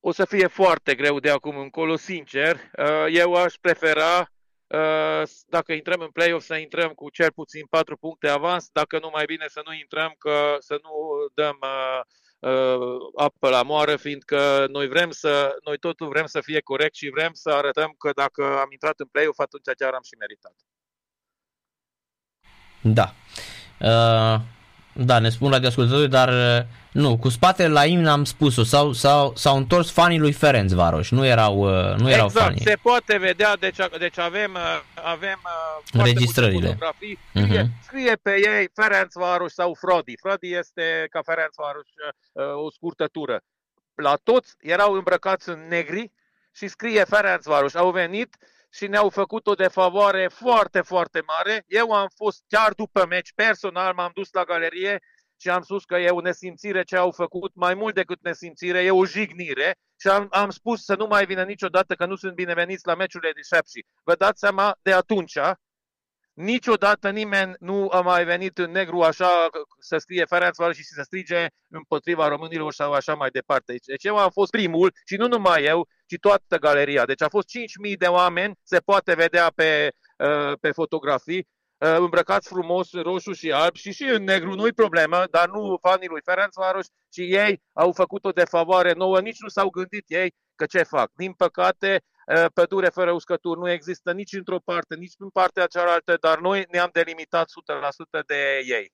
o 0.06 0.12
să 0.12 0.24
fie 0.24 0.46
foarte 0.46 0.94
greu 0.94 1.20
de 1.20 1.30
acum 1.30 1.56
încolo, 1.58 1.96
sincer. 1.96 2.56
Uh, 2.56 3.06
eu 3.10 3.34
aș 3.34 3.54
prefera, 3.54 4.30
uh, 4.66 5.22
dacă 5.46 5.72
intrăm 5.72 6.00
în 6.00 6.10
play-off, 6.10 6.44
să 6.44 6.54
intrăm 6.54 6.90
cu 6.92 7.10
cel 7.10 7.32
puțin 7.32 7.66
4 7.70 7.96
puncte 7.96 8.28
avans, 8.28 8.68
dacă 8.72 8.98
nu 8.98 9.10
mai 9.12 9.24
bine 9.24 9.44
să 9.48 9.62
nu 9.64 9.72
intrăm, 9.72 10.14
că 10.18 10.56
să 10.58 10.78
nu 10.82 10.90
dăm 11.34 11.58
uh, 11.60 12.96
apă 13.16 13.48
la 13.48 13.62
moară, 13.62 13.96
fiindcă 13.96 14.66
noi 14.70 14.88
vrem 14.88 15.10
să, 15.10 15.56
noi 15.64 15.78
totul 15.78 16.08
vrem 16.08 16.26
să 16.26 16.40
fie 16.40 16.60
corect 16.60 16.94
și 16.94 17.10
vrem 17.10 17.32
să 17.32 17.50
arătăm 17.50 17.94
că 17.98 18.10
dacă 18.14 18.44
am 18.44 18.68
intrat 18.70 19.00
în 19.00 19.06
play-off, 19.06 19.38
atunci 19.38 19.76
chiar 19.78 19.92
am 19.92 20.02
și 20.02 20.14
meritat. 20.18 20.54
Da. 22.80 23.14
Uh, 23.80 24.40
da, 24.94 25.18
ne 25.18 25.28
spun 25.28 25.50
radioascultătorii, 25.50 26.08
dar 26.08 26.28
uh, 26.28 26.66
nu, 26.92 27.18
cu 27.18 27.28
spatele 27.28 27.68
la 27.68 27.84
imn 27.84 28.06
am 28.06 28.24
spus-o, 28.24 28.64
s-au, 28.64 28.92
s-au, 28.92 29.36
s-au 29.36 29.56
întors 29.56 29.90
fanii 29.90 30.18
lui 30.18 30.32
Ferenc 30.32 30.70
Varoș, 30.70 31.10
nu 31.10 31.26
erau, 31.26 31.58
uh, 31.58 31.96
nu 31.96 32.10
erau 32.10 32.26
exact, 32.26 32.46
fanii. 32.46 32.60
se 32.60 32.76
poate 32.82 33.18
vedea, 33.18 33.56
deci, 33.56 33.76
deci 33.98 34.18
avem, 34.18 34.54
uh, 34.54 35.02
avem 35.04 35.40
Registrările. 35.92 36.78
Scrie, 36.92 37.18
uh-huh. 37.34 37.82
scrie 37.82 38.18
pe 38.22 38.30
ei 38.30 38.68
Ferenc 38.74 39.12
Varoș 39.12 39.52
sau 39.52 39.74
Frodi. 39.74 40.16
Frodi 40.16 40.54
este 40.54 41.06
ca 41.10 41.20
Ferenc 41.24 41.50
Varoș 41.56 41.88
o 42.64 42.70
scurtătură. 42.70 43.40
La 43.94 44.14
toți 44.22 44.54
erau 44.60 44.92
îmbrăcați 44.92 45.48
în 45.48 45.66
negri 45.68 46.12
și 46.52 46.68
scrie 46.68 47.04
Ferenc 47.04 47.42
Varoș. 47.42 47.74
Au 47.74 47.90
venit 47.90 48.36
și 48.74 48.86
ne-au 48.86 49.08
făcut 49.08 49.46
o 49.46 49.54
defavoare 49.54 50.28
foarte, 50.28 50.80
foarte 50.80 51.22
mare. 51.26 51.64
Eu 51.66 51.90
am 51.92 52.08
fost 52.16 52.44
chiar 52.48 52.72
după 52.72 53.06
meci, 53.08 53.32
personal 53.34 53.94
m-am 53.94 54.10
dus 54.14 54.28
la 54.32 54.44
galerie 54.44 54.98
și 55.40 55.48
am 55.50 55.62
spus 55.62 55.84
că 55.84 55.96
e 55.96 56.10
o 56.10 56.20
nesimțire 56.20 56.82
ce 56.82 56.96
au 56.96 57.10
făcut, 57.10 57.54
mai 57.54 57.74
mult 57.74 57.94
decât 57.94 58.18
nesimțire, 58.22 58.82
e 58.82 58.90
o 58.90 59.04
jignire 59.04 59.76
și 60.00 60.08
am, 60.08 60.26
am 60.30 60.50
spus 60.50 60.84
să 60.84 60.94
nu 60.94 61.06
mai 61.06 61.26
vină 61.26 61.42
niciodată 61.42 61.94
că 61.94 62.06
nu 62.06 62.16
sunt 62.16 62.34
bineveniți 62.34 62.86
la 62.86 62.94
meciurile 62.94 63.32
de 63.32 63.40
Șepși. 63.54 63.86
Vă 64.04 64.14
dați 64.14 64.38
seama 64.38 64.76
de 64.82 64.92
atunci 64.92 65.38
Niciodată 66.34 67.10
nimeni 67.10 67.54
nu 67.58 67.88
a 67.90 68.00
mai 68.00 68.24
venit 68.24 68.58
în 68.58 68.70
negru 68.70 69.00
așa 69.02 69.48
să 69.78 69.98
scrie 69.98 70.24
Ferencvaros 70.24 70.76
și 70.76 70.84
să 70.84 71.02
strige 71.02 71.46
împotriva 71.68 72.28
românilor 72.28 72.72
sau 72.72 72.92
așa 72.92 73.14
mai 73.14 73.30
departe. 73.30 73.72
Deci, 73.72 73.84
deci 73.84 74.04
eu 74.04 74.16
am 74.16 74.30
fost 74.30 74.50
primul 74.50 74.92
și 75.04 75.16
nu 75.16 75.26
numai 75.26 75.64
eu, 75.64 75.88
ci 76.06 76.18
toată 76.20 76.58
galeria. 76.58 77.04
Deci 77.04 77.22
a 77.22 77.28
fost 77.28 77.48
5.000 77.88 77.96
de 77.98 78.06
oameni, 78.06 78.54
se 78.62 78.78
poate 78.78 79.14
vedea 79.14 79.52
pe, 79.54 79.92
uh, 80.18 80.52
pe 80.60 80.70
fotografii, 80.70 81.48
uh, 81.78 81.96
îmbrăcați 81.98 82.48
frumos 82.48 82.92
roșu 82.92 83.32
și 83.32 83.52
alb 83.52 83.74
și 83.74 83.92
și 83.92 84.04
în 84.04 84.24
negru, 84.24 84.54
nu-i 84.54 84.72
problemă, 84.72 85.24
dar 85.30 85.48
nu 85.48 85.78
fanii 85.80 86.08
lui 86.08 86.20
Ferencvaros 86.24 86.86
și 87.12 87.34
ei 87.34 87.62
au 87.72 87.92
făcut-o 87.92 88.30
de 88.30 88.44
favoare 88.44 88.92
nouă, 88.92 89.20
nici 89.20 89.40
nu 89.40 89.48
s-au 89.48 89.68
gândit 89.68 90.04
ei 90.06 90.34
că 90.54 90.66
ce 90.66 90.82
fac. 90.82 91.10
Din 91.14 91.32
păcate, 91.32 92.02
Eh, 92.13 92.13
pădure 92.54 92.88
fără 92.88 93.10
uscături 93.10 93.60
nu 93.60 93.70
există 93.70 94.12
nici 94.12 94.32
într-o 94.32 94.58
parte, 94.64 94.94
nici 94.94 95.12
în 95.18 95.28
partea 95.28 95.66
cealaltă, 95.66 96.16
dar 96.20 96.38
noi 96.38 96.64
ne-am 96.70 96.90
delimitat 96.92 97.48
100% 98.20 98.26
de 98.26 98.60
ei. 98.66 98.92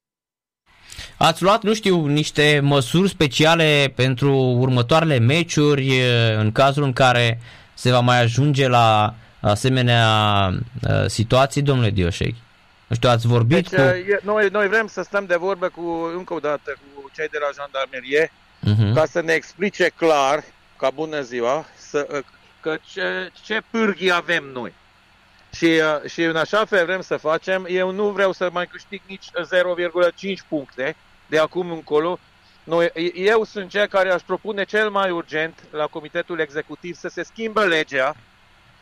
Ați 1.19 1.43
luat, 1.43 1.63
nu 1.63 1.75
știu, 1.75 2.07
niște 2.07 2.61
măsuri 2.63 3.09
speciale 3.09 3.93
pentru 3.97 4.35
următoarele 4.35 5.19
meciuri 5.19 5.99
eh, 5.99 6.37
în 6.37 6.53
cazul 6.53 6.83
în 6.83 6.93
care 6.93 7.41
se 7.75 7.91
va 7.91 8.01
mai 8.01 8.21
ajunge 8.21 8.69
la 8.69 9.15
asemenea 9.41 10.05
eh, 10.83 11.05
situații, 11.07 11.63
domnule 11.63 11.91
Dioșei? 11.91 12.35
Nu 12.87 12.97
știu, 12.97 13.09
ați 13.09 13.27
vorbit 13.27 13.69
deci, 13.69 13.81
cu... 13.81 13.87
Noi, 14.23 14.49
noi 14.53 14.69
vrem 14.69 14.87
să 14.87 15.03
stăm 15.03 15.25
de 15.27 15.37
vorbă 15.37 15.69
cu, 15.69 16.13
încă 16.17 16.35
o 16.35 16.39
dată 16.39 16.77
cu 16.95 17.11
cei 17.15 17.29
de 17.29 17.39
la 17.41 17.49
jandarmerie 17.55 18.33
uh-huh. 18.33 18.95
ca 18.95 19.05
să 19.05 19.21
ne 19.21 19.33
explice 19.33 19.89
clar, 19.97 20.45
ca 20.77 20.91
bună 20.91 21.21
ziua, 21.21 21.65
să, 21.77 22.23
că 22.61 22.79
ce, 22.93 23.31
ce 23.43 23.63
pârghii 23.71 24.13
avem 24.13 24.45
noi. 24.45 24.73
Și, 25.53 25.65
uh, 25.65 26.11
și 26.11 26.23
în 26.23 26.37
așa 26.37 26.65
fel 26.65 26.85
vrem 26.85 27.01
să 27.01 27.17
facem, 27.17 27.67
eu 27.69 27.91
nu 27.91 28.11
vreau 28.11 28.33
să 28.33 28.49
mai 28.53 28.67
câștig 28.67 29.01
nici 29.07 29.31
0,5 29.31 30.43
puncte 30.49 30.97
de 31.27 31.39
acum 31.39 31.71
încolo. 31.71 32.19
Noi, 32.65 33.13
eu 33.15 33.45
sunt 33.45 33.71
cel 33.71 33.87
care 33.87 34.13
aș 34.13 34.23
propune 34.23 34.65
cel 34.65 34.91
mai 34.91 35.11
urgent 35.11 35.59
la 35.71 35.87
Comitetul 35.87 36.41
Executiv 36.41 36.97
să 36.97 37.09
se 37.09 37.23
schimbă 37.23 37.65
legea, 37.65 38.17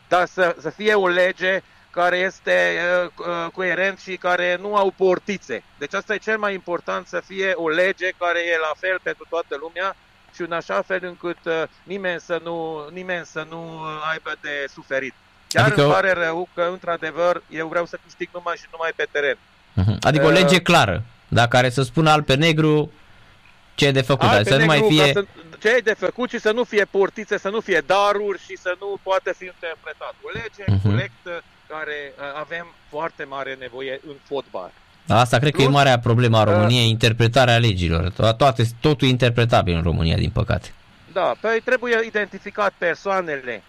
dar 0.08 0.26
să, 0.26 0.56
să 0.61 0.70
fie 0.70 0.94
o 0.94 1.08
lege 1.08 1.62
care 1.90 2.16
este 2.16 2.78
uh, 3.04 3.11
uh, 3.16 3.50
coerent 3.52 3.99
și 3.99 4.16
care 4.16 4.56
nu 4.61 4.76
au 4.76 4.90
portițe. 4.97 5.62
Deci 5.78 5.94
asta 5.94 6.14
e 6.14 6.18
cel 6.18 6.38
mai 6.38 6.54
important, 6.54 7.06
să 7.06 7.20
fie 7.20 7.52
o 7.54 7.68
lege 7.68 8.11
care 8.18 8.38
e 8.38 8.58
la 8.58 8.73
fel 8.76 9.00
pentru 9.02 9.26
toată 9.28 9.56
lumea 9.61 9.97
și 10.38 10.45
în 10.45 10.52
așa 10.52 10.83
fel 10.83 11.00
încât 11.02 11.38
uh, 11.45 11.62
nimeni 11.83 12.21
să 12.21 12.40
nu, 12.45 12.87
nimeni 12.92 13.26
să 13.26 13.47
nu 13.50 13.62
uh, 13.64 14.09
aibă 14.11 14.33
de 14.40 14.66
suferit. 14.73 15.14
Chiar 15.49 15.64
adică... 15.64 15.83
îmi 15.83 15.92
pare 15.92 16.12
rău 16.12 16.49
că, 16.54 16.68
într-adevăr, 16.73 17.42
eu 17.50 17.66
vreau 17.68 17.87
să 17.87 17.99
câștig 18.04 18.28
numai 18.33 18.54
și 18.57 18.64
numai 18.73 18.90
pe 18.97 19.07
teren. 19.11 19.38
Mhm. 19.73 19.97
Adică 20.00 20.26
o 20.26 20.30
lege 20.30 20.54
uh, 20.54 20.62
clară, 20.62 21.02
dar 21.28 21.49
care 21.49 21.71
să 21.71 21.83
spună 21.83 22.11
al 22.11 22.23
pe 22.23 22.35
negru 22.35 22.92
ce 23.75 23.87
e 23.87 23.90
de 23.90 24.00
făcut, 24.00 24.28
să 24.47 24.57
nu 24.57 24.64
mai 24.64 24.85
fie... 24.88 25.12
Să, 25.12 25.25
ce 25.59 25.68
e 25.68 25.80
de 25.80 25.95
făcut 25.95 26.30
și 26.30 26.38
să 26.38 26.50
nu 26.50 26.64
fie 26.64 26.85
portițe, 26.85 27.38
să 27.38 27.49
nu 27.49 27.61
fie 27.61 27.83
daruri 27.87 28.42
și 28.47 28.57
să 28.57 28.76
nu 28.80 28.99
poate 29.02 29.35
fi 29.38 29.45
interpretat. 29.45 30.14
O 30.23 30.28
lege 30.33 30.64
uh-huh. 30.64 30.83
corectă 30.83 31.42
care 31.68 32.12
avem 32.35 32.66
foarte 32.88 33.25
mare 33.25 33.57
nevoie 33.61 34.00
în 34.07 34.14
fotbal. 34.25 34.73
Asta 35.08 35.38
cred 35.38 35.52
că 35.52 35.62
e 35.62 35.68
marea 35.68 35.98
problemă 35.98 36.38
a 36.38 36.44
României, 36.44 36.84
uh, 36.84 36.90
interpretarea 36.90 37.58
legilor. 37.58 38.12
Toate, 38.36 38.62
totul 38.80 39.06
e 39.06 39.10
interpretabil 39.10 39.74
în 39.74 39.82
România, 39.82 40.16
din 40.16 40.30
păcate. 40.30 40.72
Da, 41.12 41.34
păi 41.40 41.60
trebuie 41.64 42.00
identificat 42.06 42.72
persoanele 42.78 43.62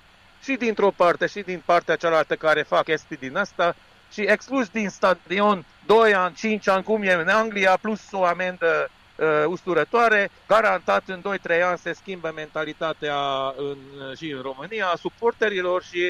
și 0.44 0.56
dintr-o 0.56 0.92
parte 0.96 1.28
și 1.28 1.40
din 1.40 1.62
partea 1.66 1.96
cealaltă 1.96 2.36
care 2.36 2.62
fac 2.62 2.84
chestii 2.84 3.18
din 3.18 3.38
asta 3.38 3.76
și 4.12 4.22
exclus 4.22 4.68
din 4.68 4.90
stadion 4.90 5.66
2 5.86 6.14
ani, 6.14 6.36
5 6.36 6.68
ani, 6.68 6.84
cum 6.84 7.04
e 7.04 7.14
în 7.14 7.28
Anglia, 7.28 7.78
plus 7.82 8.02
o 8.12 8.24
amendă 8.24 8.90
uh, 9.16 9.26
usturătoare, 9.46 10.30
garantat 10.48 11.04
în 11.06 11.22
2-3 11.22 11.64
ani 11.64 11.78
se 11.78 11.94
schimbă 11.94 12.32
mentalitatea 12.36 13.16
în, 13.58 13.78
și 14.16 14.32
în 14.32 14.42
România 14.42 14.86
a 14.86 14.96
suporterilor 14.96 15.84
și 15.84 16.04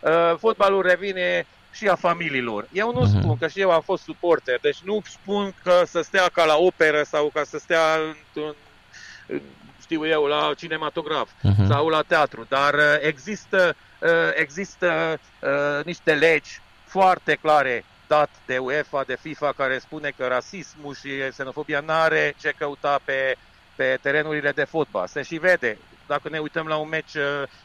uh, 0.00 0.36
fotbalul 0.38 0.82
revine 0.82 1.46
și 1.72 1.88
a 1.88 1.94
familiilor. 1.94 2.68
Eu 2.72 2.92
nu 2.92 3.06
uh-huh. 3.06 3.20
spun 3.20 3.36
că 3.38 3.48
și 3.48 3.60
eu 3.60 3.70
am 3.70 3.80
fost 3.80 4.02
suporter, 4.02 4.58
deci 4.60 4.78
nu 4.84 5.02
spun 5.04 5.54
că 5.62 5.82
să 5.86 6.00
stea 6.00 6.28
ca 6.32 6.44
la 6.44 6.56
operă 6.56 7.02
sau 7.02 7.30
ca 7.34 7.44
să 7.44 7.58
stea 7.58 7.82
într-un, 7.94 8.54
știu 9.80 10.06
eu, 10.06 10.24
la 10.24 10.52
cinematograf 10.56 11.28
uh-huh. 11.28 11.66
sau 11.68 11.88
la 11.88 12.02
teatru, 12.02 12.46
dar 12.48 12.74
uh, 12.74 12.80
există, 13.00 13.74
uh, 14.00 14.08
există 14.34 15.20
uh, 15.40 15.84
niște 15.84 16.14
legi 16.14 16.60
foarte 16.84 17.34
clare 17.34 17.84
dat 18.06 18.30
de 18.46 18.58
UEFA, 18.58 19.04
de 19.06 19.16
FIFA, 19.20 19.52
care 19.56 19.78
spune 19.78 20.12
că 20.16 20.26
rasismul 20.26 20.94
și 20.94 21.08
xenofobia 21.30 21.80
nu 21.80 21.92
are 21.92 22.34
ce 22.40 22.54
căuta 22.58 23.00
pe, 23.04 23.36
pe 23.74 23.98
terenurile 24.02 24.50
de 24.50 24.64
fotbal. 24.64 25.06
Se 25.06 25.22
și 25.22 25.36
vede. 25.36 25.78
Dacă 26.08 26.28
ne 26.28 26.38
uităm 26.38 26.66
la 26.66 26.76
un 26.76 26.88
meci 26.88 27.14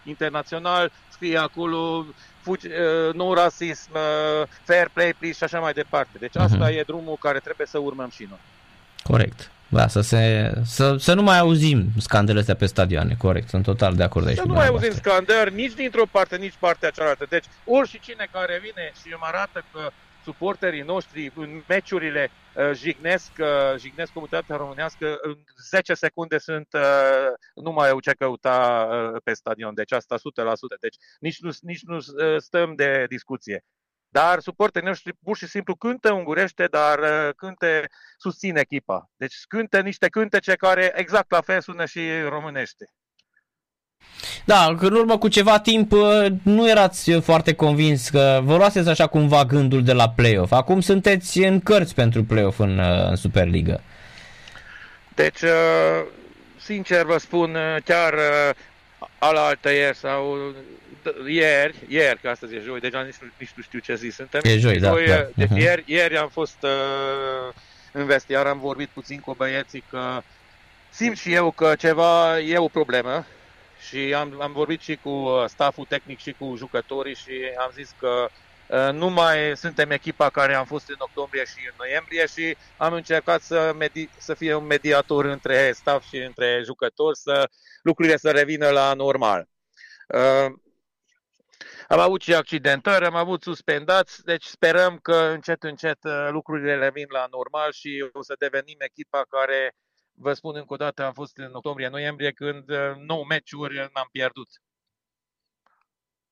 internațional, 0.03 0.91
scrie 1.09 1.37
acolo 1.37 2.05
fugi, 2.41 2.67
uh, 2.67 3.13
nu 3.13 3.33
rasism, 3.33 3.91
uh, 3.93 4.47
fair 4.63 4.89
play, 4.93 5.13
please 5.13 5.37
și 5.37 5.43
așa 5.43 5.59
mai 5.59 5.73
departe. 5.73 6.17
Deci 6.19 6.35
asta 6.35 6.69
uh-huh. 6.69 6.77
e 6.77 6.83
drumul 6.85 7.17
care 7.19 7.39
trebuie 7.39 7.67
să 7.67 7.77
urmăm 7.77 8.09
și 8.09 8.25
noi. 8.29 8.39
Corect. 9.03 9.51
Da, 9.67 9.87
să, 9.87 10.01
se, 10.01 10.51
să, 10.65 10.95
să 10.97 11.13
nu 11.13 11.21
mai 11.21 11.39
auzim 11.39 11.85
scandele 11.99 12.39
astea 12.39 12.55
pe 12.55 12.65
stadioane, 12.65 13.15
corect, 13.17 13.49
sunt 13.49 13.63
total 13.63 13.95
de 13.95 14.03
acord 14.03 14.27
aici. 14.27 14.37
Să 14.37 14.43
nu 14.45 14.53
mai 14.53 14.67
auzim 14.67 14.93
scandări 14.93 15.53
nici 15.53 15.73
dintr-o 15.73 16.05
parte, 16.11 16.35
nici 16.37 16.53
partea 16.59 16.89
cealaltă. 16.89 17.25
Deci, 17.29 17.45
ori 17.65 17.89
și 17.89 17.99
cine 17.99 18.27
care 18.31 18.59
vine 18.61 18.91
și 19.01 19.07
îmi 19.11 19.21
arată 19.21 19.63
că 19.71 19.91
suporterii 20.23 20.81
noștri 20.81 21.31
în 21.35 21.63
meciurile 21.67 22.29
uh, 22.55 22.71
jignesc, 22.73 23.31
uh, 23.39 23.77
jignesc 23.77 24.11
comunitatea 24.11 24.55
românească, 24.55 25.17
în 25.21 25.43
10 25.69 25.93
secunde 25.93 26.37
sunt, 26.37 26.67
uh, 26.73 27.27
nu 27.55 27.71
mai 27.71 27.89
au 27.89 27.99
ce 27.99 28.11
căuta 28.11 28.87
uh, 28.89 29.21
pe 29.23 29.33
stadion, 29.33 29.73
deci 29.73 29.91
asta 29.91 30.15
100%. 30.17 30.19
Deci 30.79 30.95
nici 31.19 31.39
nu, 31.39 31.49
nici 31.61 31.83
nu 31.83 31.95
uh, 31.95 32.37
stăm 32.37 32.75
de 32.75 33.05
discuție. 33.09 33.65
Dar 34.09 34.39
suporterii 34.39 34.87
noștri 34.87 35.13
pur 35.13 35.37
și 35.37 35.47
simplu 35.47 35.75
cântă 35.75 36.11
ungurește, 36.11 36.65
dar 36.65 36.99
uh, 36.99 37.33
cânte 37.35 37.89
susține 38.17 38.59
echipa. 38.59 39.09
Deci 39.15 39.35
cântă 39.47 39.81
niște 39.81 40.09
cântece 40.09 40.55
care 40.55 40.91
exact 40.95 41.31
la 41.31 41.41
fel 41.41 41.61
sună 41.61 41.85
și 41.85 42.21
românește. 42.21 42.85
Da, 44.45 44.75
în 44.79 44.93
urmă 44.93 45.17
cu 45.17 45.27
ceva 45.27 45.59
timp 45.59 45.91
uh, 45.91 46.25
nu 46.43 46.69
erați 46.69 47.11
foarte 47.11 47.53
convins 47.53 48.09
că 48.09 48.41
vă 48.43 48.55
luaseți 48.55 48.89
așa 48.89 49.07
cumva 49.07 49.45
gândul 49.45 49.83
de 49.83 49.93
la 49.93 50.09
play-off. 50.09 50.51
Acum 50.51 50.81
sunteți 50.81 51.39
în 51.39 51.59
cărți 51.59 51.95
pentru 51.95 52.23
play-off 52.23 52.59
în, 52.59 52.77
uh, 52.77 53.09
în 53.09 53.15
Superliga. 53.15 53.81
Deci, 55.15 55.41
uh, 55.41 55.49
sincer 56.57 57.05
vă 57.05 57.17
spun, 57.17 57.57
chiar 57.85 58.13
alaltă 59.17 59.71
ieri 59.71 59.97
sau 59.97 60.37
ieri, 61.27 61.75
ieri, 61.87 62.19
că 62.21 62.29
astăzi 62.29 62.55
e 62.55 62.61
joi, 62.65 62.79
deja 62.79 63.01
nici, 63.01 63.15
nici 63.37 63.53
nu 63.55 63.63
știu 63.63 63.79
ce 63.79 63.95
zi 63.95 64.09
suntem. 64.09 64.41
E 64.43 64.57
joi, 64.57 64.79
da. 64.79 64.89
Joi, 64.89 65.05
da. 65.05 65.27
Deci 65.35 65.47
uh-huh. 65.47 65.61
ieri, 65.61 65.83
ieri 65.85 66.17
am 66.17 66.29
fost 66.29 66.57
uh, 66.61 67.53
în 67.91 68.05
vestiar, 68.05 68.45
am 68.45 68.59
vorbit 68.59 68.89
puțin 68.93 69.19
cu 69.19 69.33
băieții 69.37 69.83
că 69.89 70.21
simt 70.89 71.17
și 71.17 71.33
eu 71.33 71.51
că 71.51 71.73
ceva 71.77 72.39
e 72.39 72.57
o 72.57 72.67
problemă 72.67 73.25
și 73.87 74.13
am, 74.13 74.41
am 74.41 74.51
vorbit 74.51 74.81
și 74.81 74.95
cu 74.95 75.09
uh, 75.09 75.45
staful 75.47 75.85
tehnic 75.85 76.19
și 76.19 76.31
cu 76.31 76.55
jucătorii 76.55 77.15
și 77.15 77.51
am 77.57 77.71
zis 77.73 77.95
că 77.99 78.27
uh, 78.67 78.89
nu 78.93 79.09
mai 79.09 79.57
suntem 79.57 79.91
echipa 79.91 80.29
care 80.29 80.53
am 80.53 80.65
fost 80.65 80.89
în 80.89 80.95
octombrie 80.97 81.45
și 81.45 81.67
în 81.69 81.75
noiembrie 81.77 82.25
și 82.25 82.57
am 82.77 82.93
încercat 82.93 83.41
să, 83.41 83.75
medi- 83.81 84.17
să 84.17 84.33
fie 84.33 84.53
un 84.53 84.65
mediator 84.65 85.25
între 85.25 85.71
staff 85.71 86.07
și 86.07 86.17
între 86.17 86.61
jucători, 86.65 87.17
să 87.17 87.49
lucrurile 87.81 88.17
să 88.17 88.31
revină 88.31 88.69
la 88.69 88.93
normal. 88.93 89.47
Uh, 90.07 90.53
am 91.87 91.99
avut 91.99 92.21
și 92.21 92.33
accidentări, 92.35 93.05
am 93.05 93.15
avut 93.15 93.41
suspendați, 93.43 94.23
deci 94.23 94.43
sperăm 94.43 94.97
că 94.97 95.15
încet, 95.15 95.63
încet 95.63 95.97
lucrurile 96.29 96.75
revin 96.75 97.05
la 97.09 97.27
normal 97.31 97.71
și 97.71 98.09
o 98.13 98.23
să 98.23 98.35
devenim 98.37 98.77
echipa 98.79 99.25
care 99.29 99.75
Vă 100.15 100.33
spun 100.33 100.55
încă 100.55 100.73
o 100.73 100.75
dată, 100.75 101.05
am 101.05 101.13
fost 101.13 101.37
în 101.37 101.49
octombrie-noiembrie 101.53 102.31
când 102.31 102.63
9 103.05 103.19
uh, 103.19 103.25
meciuri 103.29 103.75
n-am 103.75 104.09
pierdut. 104.11 104.47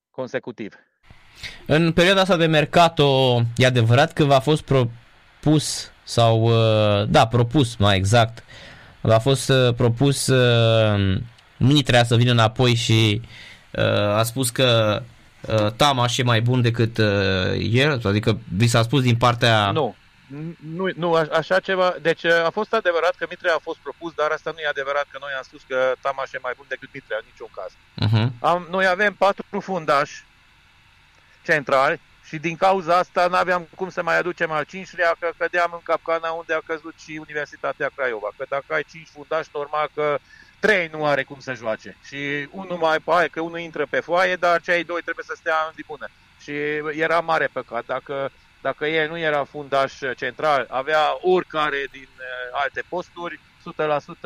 Consecutiv. 0.09 0.73
În 1.65 1.91
perioada 1.91 2.21
asta 2.21 2.37
de 2.37 2.45
mercato, 2.45 3.41
e 3.55 3.65
adevărat 3.65 4.13
că 4.13 4.23
v-a 4.23 4.39
fost 4.39 4.61
propus 4.61 5.91
sau, 6.03 6.43
uh, 6.43 7.07
da, 7.09 7.27
propus 7.27 7.75
mai 7.75 7.95
exact, 7.95 8.43
v-a 9.01 9.19
fost 9.19 9.49
uh, 9.49 9.73
propus 9.73 10.31
Mitrea 11.57 12.03
să 12.03 12.15
vină 12.15 12.31
înapoi 12.31 12.73
și 12.73 13.21
a 14.15 14.23
spus 14.23 14.49
că 14.49 15.01
Tamaș 15.75 16.17
e 16.17 16.23
mai 16.23 16.41
bun 16.41 16.61
decât 16.61 16.97
el, 17.57 18.01
adică 18.03 18.39
vi 18.55 18.67
s-a 18.67 18.81
spus 18.81 19.01
din 19.01 19.15
partea... 19.15 19.71
Nu, 19.71 19.95
nu, 20.75 20.89
nu, 20.95 21.13
așa 21.13 21.59
ceva. 21.59 21.95
Deci 22.01 22.25
a 22.25 22.49
fost 22.49 22.73
adevărat 22.73 23.15
că 23.15 23.25
Mitre 23.29 23.49
a 23.49 23.57
fost 23.57 23.77
propus, 23.77 24.13
dar 24.13 24.31
asta 24.31 24.51
nu 24.51 24.59
e 24.59 24.67
adevărat 24.67 25.07
că 25.11 25.17
noi 25.21 25.31
am 25.37 25.43
spus 25.43 25.61
că 25.67 25.93
Tamaș 26.01 26.31
e 26.31 26.39
mai 26.41 26.53
bun 26.55 26.65
decât 26.67 26.89
Mitre, 26.93 27.15
în 27.15 27.25
niciun 27.25 27.49
caz. 27.55 27.71
Uh-huh. 27.71 28.29
Am, 28.39 28.67
noi 28.69 28.87
avem 28.87 29.13
patru 29.13 29.59
fundași 29.59 30.23
centrali 31.43 31.99
Și 32.23 32.37
din 32.37 32.55
cauza 32.55 32.97
asta 32.97 33.27
n-aveam 33.27 33.67
cum 33.75 33.89
să 33.89 34.03
mai 34.03 34.17
aducem 34.17 34.51
al 34.51 34.63
cincilea, 34.63 35.15
că 35.19 35.31
cădeam 35.37 35.69
în 35.73 35.79
capcana 35.83 36.29
unde 36.29 36.53
a 36.53 36.61
căzut 36.65 36.93
și 37.03 37.21
Universitatea 37.27 37.91
Craiova. 37.95 38.29
Că 38.37 38.45
dacă 38.49 38.73
ai 38.73 38.85
cinci 38.89 39.07
fundași, 39.13 39.49
normal 39.53 39.89
că 39.93 40.17
trei 40.59 40.87
nu 40.91 41.05
are 41.05 41.23
cum 41.23 41.39
să 41.39 41.53
joace. 41.53 41.97
Și 42.03 42.47
unul 42.51 42.77
mai 42.77 42.99
pare 42.99 43.27
că 43.27 43.41
unul 43.41 43.59
intră 43.59 43.85
pe 43.89 43.99
foaie, 43.99 44.35
dar 44.35 44.61
cei 44.61 44.83
doi 44.83 45.01
trebuie 45.01 45.25
să 45.27 45.33
stea 45.37 45.55
în 45.67 45.73
tribună. 45.73 46.07
Și 46.41 46.51
era 46.91 47.19
mare 47.19 47.47
păcat. 47.47 47.85
Dacă, 47.85 48.31
dacă 48.61 48.85
el 48.85 49.09
nu 49.09 49.17
era 49.17 49.43
fundaș 49.43 49.93
central, 50.15 50.67
avea 50.69 51.17
oricare 51.21 51.87
din 51.91 52.07
uh, 52.17 52.59
alte 52.63 52.83
posturi, 52.89 53.39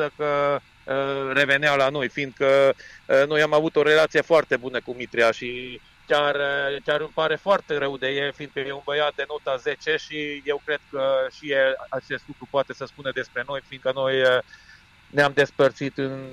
100% 0.06 0.10
că 0.16 0.60
uh, 0.84 1.32
revenea 1.32 1.74
la 1.74 1.88
noi, 1.88 2.08
fiindcă 2.08 2.74
uh, 3.06 3.26
noi 3.26 3.42
am 3.42 3.52
avut 3.52 3.76
o 3.76 3.82
relație 3.82 4.20
foarte 4.20 4.56
bună 4.56 4.80
cu 4.80 4.92
Mitria 4.92 5.30
și 5.30 5.80
chiar, 6.06 6.34
uh, 6.34 6.82
chiar 6.84 7.00
îmi 7.00 7.12
pare 7.14 7.36
foarte 7.36 7.78
rău 7.78 7.96
de 7.96 8.08
el, 8.08 8.32
fiindcă 8.32 8.60
e 8.60 8.72
un 8.72 8.82
băiat 8.84 9.14
de 9.14 9.24
nota 9.28 9.56
10 9.56 9.96
și 9.96 10.42
eu 10.44 10.62
cred 10.64 10.80
că 10.90 11.26
și 11.36 11.52
el 11.52 11.74
acest 11.88 12.24
lucru 12.26 12.48
poate 12.50 12.72
să 12.72 12.84
spună 12.86 13.10
despre 13.14 13.44
noi, 13.46 13.60
fiindcă 13.68 13.90
noi 13.94 14.20
uh, 14.20 14.38
ne-am 15.10 15.32
despărțit 15.34 15.98
în 15.98 16.26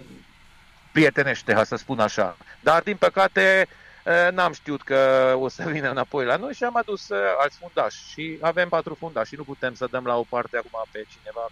prietenește, 0.92 1.54
ha 1.54 1.64
să 1.64 1.76
spun 1.76 2.00
așa. 2.00 2.38
Dar, 2.60 2.82
din 2.82 2.96
păcate, 2.96 3.68
uh, 3.70 3.83
n-am 4.32 4.54
știut 4.54 4.82
că 4.82 5.34
o 5.40 5.48
să 5.48 5.64
vină 5.70 5.90
înapoi 5.90 6.26
la 6.26 6.36
noi 6.36 6.54
și 6.54 6.64
am 6.64 6.78
adus 6.78 7.10
alți 7.42 7.58
fundași. 7.58 7.98
Și 8.12 8.38
avem 8.42 8.70
patru 8.70 8.96
fundași 9.00 9.30
și 9.30 9.36
nu 9.36 9.44
putem 9.44 9.74
să 9.74 9.88
dăm 9.92 10.06
la 10.06 10.18
o 10.18 10.26
parte 10.30 10.58
acum 10.58 10.86
pe 10.92 11.06
cineva 11.12 11.50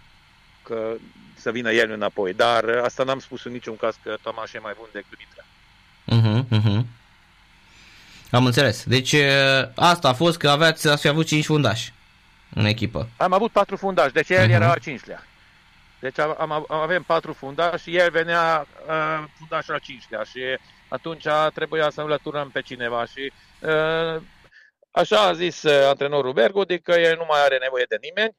că 0.62 0.94
să 1.34 1.50
vină 1.50 1.72
el 1.72 1.90
înapoi. 1.90 2.32
Dar 2.32 2.64
asta 2.64 3.04
n-am 3.04 3.18
spus 3.18 3.44
în 3.44 3.52
niciun 3.52 3.76
caz 3.76 3.94
că 4.02 4.16
Tomaș 4.22 4.52
e 4.52 4.58
mai 4.58 4.74
bun 4.78 4.88
decât 4.92 5.18
Mitra. 5.18 5.44
Uh-huh, 6.12 6.44
uh-huh. 6.58 6.86
Am 8.30 8.46
înțeles. 8.46 8.84
Deci 8.84 9.14
asta 9.74 10.08
a 10.08 10.12
fost 10.12 10.38
că 10.38 10.50
aveați, 10.50 10.88
ați 10.88 11.00
fi 11.00 11.08
avut 11.08 11.26
5 11.26 11.44
fundași 11.44 11.92
în 12.54 12.64
echipă. 12.64 13.08
Am 13.16 13.32
avut 13.32 13.50
patru 13.50 13.76
fundași, 13.76 14.12
deci 14.12 14.28
el 14.28 14.48
uh-huh. 14.48 14.52
era 14.52 14.70
al 14.70 14.78
cincilea. 14.78 15.26
Deci 15.98 16.18
am, 16.18 16.36
am, 16.38 16.64
avem 16.68 17.02
patru 17.02 17.32
fundași 17.32 17.82
și 17.82 17.96
el 17.96 18.10
venea 18.10 18.66
uh, 18.86 19.24
fundaș 19.38 19.68
al 19.68 19.80
cincilea 19.82 20.22
și 20.22 20.40
atunci 20.92 21.26
trebuia 21.54 21.90
să 21.90 22.00
înlăturăm 22.00 22.50
pe 22.50 22.60
cineva 22.60 23.04
și 23.04 23.32
uh, 23.62 24.22
așa 24.90 25.20
a 25.20 25.32
zis 25.32 25.62
uh, 25.62 25.86
antrenorul 25.86 26.32
Bergodi 26.32 26.80
că 26.80 26.92
el 26.92 27.16
nu 27.16 27.24
mai 27.28 27.44
are 27.44 27.58
nevoie 27.58 27.84
de 27.88 27.96
nimeni. 28.00 28.36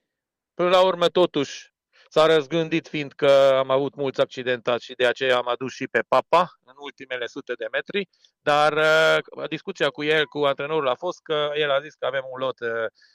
Până 0.53 0.69
la 0.69 0.81
urmă, 0.81 1.07
totuși, 1.07 1.73
s-a 2.09 2.25
răzgândit 2.25 2.87
fiindcă 2.87 3.57
am 3.57 3.69
avut 3.69 3.95
mulți 3.95 4.21
accidentați 4.21 4.85
și 4.85 4.93
de 4.93 5.05
aceea 5.05 5.37
am 5.37 5.47
adus 5.47 5.73
și 5.73 5.87
pe 5.87 6.01
Papa 6.07 6.59
în 6.65 6.73
ultimele 6.77 7.27
sute 7.27 7.53
de 7.53 7.67
metri, 7.71 8.09
dar 8.41 8.73
uh, 8.73 9.47
discuția 9.49 9.89
cu 9.89 10.03
el, 10.03 10.25
cu 10.25 10.37
antrenorul 10.37 10.87
a 10.87 10.95
fost 10.95 11.21
că 11.21 11.51
el 11.55 11.71
a 11.71 11.81
zis 11.81 11.93
că 11.93 12.05
avem 12.05 12.23
un 12.31 12.39
lot 12.39 12.59
uh, 12.59 12.69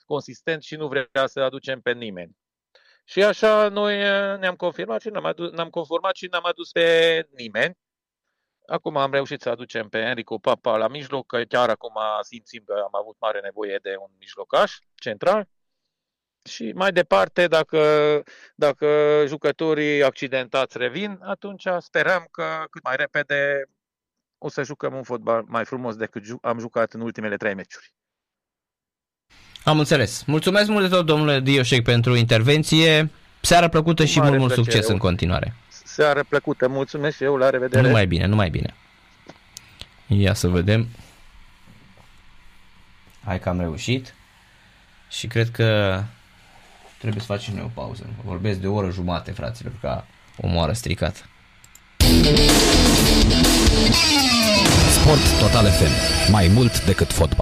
consistent 0.07 0.63
și 0.63 0.77
nu 0.77 0.89
vrea 0.89 1.27
să 1.27 1.41
aducem 1.41 1.81
pe 1.81 1.93
nimeni. 1.93 2.37
Și 3.05 3.23
așa 3.25 3.69
noi 3.69 3.95
uh, 3.95 4.39
ne-am 4.39 4.57
confirmat 4.57 5.01
și 5.01 5.09
ne-am, 5.09 5.25
adus, 5.25 5.51
ne-am 5.51 5.71
conformat 5.71 6.17
și 6.17 6.29
n-am 6.31 6.45
adus 6.45 6.71
pe 6.71 7.27
nimeni. 7.37 7.77
Acum 8.69 8.97
am 8.97 9.13
reușit 9.13 9.41
să 9.41 9.49
aducem 9.49 9.89
pe 9.89 9.99
Enrico 9.99 10.39
Papa 10.39 10.77
la 10.77 10.89
mijloc, 10.89 11.27
că 11.27 11.43
chiar 11.43 11.69
acum 11.69 11.95
simțim 12.21 12.63
că 12.67 12.73
am 12.73 13.01
avut 13.01 13.17
mare 13.21 13.41
nevoie 13.41 13.79
de 13.83 13.97
un 14.01 14.11
mijlocaș 14.19 14.79
central. 14.95 15.49
Și 16.49 16.73
mai 16.75 16.93
departe, 16.93 17.47
dacă, 17.47 17.83
dacă 18.55 18.87
jucătorii 19.27 20.03
accidentați 20.03 20.79
revin, 20.79 21.19
atunci 21.23 21.65
sperăm 21.79 22.27
că 22.31 22.65
cât 22.71 22.83
mai 22.83 22.97
repede 22.97 23.65
o 24.39 24.49
să 24.49 24.63
jucăm 24.63 24.95
un 24.95 25.03
fotbal 25.03 25.45
mai 25.47 25.65
frumos 25.65 25.97
decât 25.97 26.23
am 26.43 26.59
jucat 26.59 26.93
în 26.93 27.01
ultimele 27.01 27.37
trei 27.37 27.55
meciuri. 27.55 27.95
Am 29.65 29.79
înțeles. 29.79 30.25
Mulțumesc 30.25 30.69
mult 30.69 30.89
de 30.89 30.97
tot, 30.97 31.07
domnule 31.07 31.41
Dioșec, 31.41 31.83
pentru 31.83 32.15
intervenție. 32.15 33.11
Seară 33.41 33.69
plăcută 33.69 34.05
și 34.05 34.21
mult, 34.21 34.39
mult 34.39 34.53
succes 34.53 34.89
eu. 34.89 34.93
în 34.93 34.99
continuare. 34.99 35.55
Seară 35.99 36.25
plăcută. 36.29 36.69
Mulțumesc 36.69 37.17
și 37.17 37.25
eu. 37.25 37.37
La 37.37 37.51
revedere. 37.51 37.87
Numai 37.87 38.07
bine, 38.07 38.27
numai 38.27 38.51
bine. 38.51 38.75
Ia 40.07 40.35
să 40.35 40.49
vedem. 40.49 40.89
Hai 43.25 43.41
că 43.41 43.49
am 43.49 43.61
reușit. 43.61 44.15
Și 45.11 45.27
cred 45.27 45.51
că 45.51 46.03
trebuie 46.99 47.21
să 47.21 47.27
facem 47.27 47.55
noi 47.55 47.65
o 47.65 47.81
pauză. 47.81 48.07
Vorbesc 48.25 48.59
de 48.59 48.67
o 48.67 48.75
oră 48.75 48.91
jumate, 48.91 49.31
fraților, 49.31 49.73
ca 49.81 50.07
o 50.37 50.47
moară 50.47 50.73
stricat. 50.73 51.29
Sport 54.91 55.39
Total 55.41 55.67
FM. 55.71 56.31
Mai 56.31 56.49
mult 56.49 56.85
decât 56.85 57.13
fotbal. 57.13 57.37